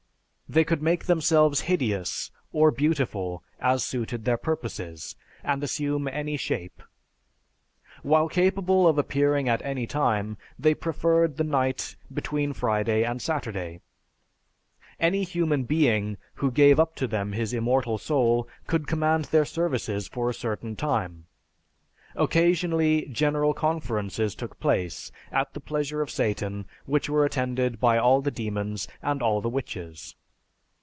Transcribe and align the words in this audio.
They 0.49 0.65
could 0.65 0.81
make 0.81 1.05
themselves 1.05 1.61
hideous, 1.61 2.29
or 2.51 2.71
beautiful, 2.71 3.41
as 3.61 3.85
suited 3.85 4.25
their 4.25 4.35
purposes, 4.35 5.15
and 5.45 5.63
assume 5.63 6.09
any 6.09 6.35
shape. 6.35 6.83
While 8.03 8.27
capable 8.27 8.85
of 8.85 8.97
appearing 8.97 9.47
at 9.47 9.61
any 9.61 9.87
time, 9.87 10.35
they 10.59 10.73
preferred 10.75 11.37
the 11.37 11.45
night 11.45 11.95
between 12.13 12.51
Friday 12.51 13.03
and 13.05 13.21
Saturday. 13.21 13.79
Any 14.99 15.23
human 15.23 15.63
being 15.63 16.17
who 16.33 16.51
gave 16.51 16.81
up 16.81 16.95
to 16.95 17.07
them 17.07 17.31
his 17.31 17.53
immortal 17.53 17.97
soul 17.97 18.45
could 18.67 18.87
command 18.87 19.23
their 19.31 19.45
services 19.45 20.09
for 20.09 20.29
a 20.29 20.33
certain 20.33 20.75
time. 20.75 21.27
Occasionally 22.13 23.05
general 23.05 23.53
conferences 23.53 24.35
took 24.35 24.59
place, 24.59 25.13
at 25.31 25.53
the 25.53 25.61
pleasure 25.61 26.01
of 26.01 26.11
Satan, 26.11 26.65
which 26.85 27.09
were 27.09 27.23
attended 27.23 27.79
by 27.79 27.97
all 27.97 28.19
the 28.21 28.31
demons 28.31 28.85
and 29.01 29.21
all 29.21 29.39
the 29.39 29.47
witches. 29.47 30.13